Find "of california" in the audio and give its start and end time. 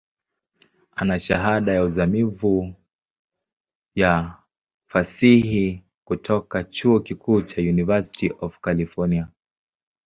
8.39-9.27